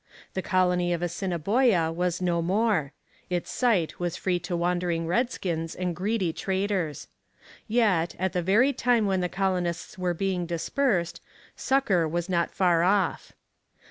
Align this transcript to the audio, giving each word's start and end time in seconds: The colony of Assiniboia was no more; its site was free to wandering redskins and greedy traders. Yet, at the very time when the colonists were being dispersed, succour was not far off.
The 0.33 0.41
colony 0.41 0.93
of 0.93 1.03
Assiniboia 1.03 1.91
was 1.91 2.23
no 2.23 2.41
more; 2.41 2.91
its 3.29 3.51
site 3.51 3.99
was 3.99 4.15
free 4.17 4.39
to 4.39 4.57
wandering 4.57 5.05
redskins 5.05 5.75
and 5.75 5.95
greedy 5.95 6.33
traders. 6.33 7.07
Yet, 7.67 8.15
at 8.17 8.33
the 8.33 8.41
very 8.41 8.73
time 8.73 9.05
when 9.05 9.21
the 9.21 9.29
colonists 9.29 9.99
were 9.99 10.15
being 10.15 10.47
dispersed, 10.47 11.21
succour 11.55 12.07
was 12.07 12.29
not 12.29 12.49
far 12.49 12.81
off. 12.81 13.33